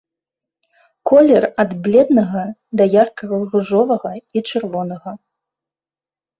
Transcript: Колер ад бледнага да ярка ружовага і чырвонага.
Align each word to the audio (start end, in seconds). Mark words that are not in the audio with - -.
Колер 1.11 1.45
ад 1.65 1.75
бледнага 1.89 2.45
да 2.83 2.89
ярка 2.95 3.23
ружовага 3.53 4.11
і 4.21 4.39
чырвонага. 4.49 5.11